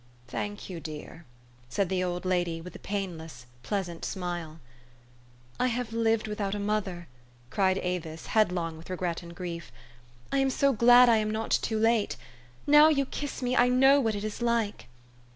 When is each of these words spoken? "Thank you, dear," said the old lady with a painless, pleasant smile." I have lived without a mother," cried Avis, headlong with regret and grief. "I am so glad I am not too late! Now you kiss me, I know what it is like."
"Thank 0.35 0.67
you, 0.67 0.79
dear," 0.79 1.25
said 1.69 1.87
the 1.87 2.03
old 2.03 2.25
lady 2.25 2.59
with 2.59 2.75
a 2.75 2.79
painless, 2.79 3.45
pleasant 3.61 4.03
smile." 4.03 4.59
I 5.59 5.67
have 5.67 5.93
lived 5.93 6.27
without 6.27 6.55
a 6.55 6.59
mother," 6.59 7.07
cried 7.51 7.77
Avis, 7.77 8.25
headlong 8.33 8.77
with 8.77 8.89
regret 8.89 9.21
and 9.21 9.35
grief. 9.35 9.71
"I 10.31 10.39
am 10.39 10.49
so 10.49 10.73
glad 10.73 11.07
I 11.07 11.17
am 11.17 11.29
not 11.29 11.51
too 11.51 11.77
late! 11.77 12.15
Now 12.65 12.89
you 12.89 13.05
kiss 13.05 13.43
me, 13.43 13.55
I 13.55 13.67
know 13.69 14.01
what 14.01 14.15
it 14.15 14.23
is 14.23 14.41
like." 14.41 14.87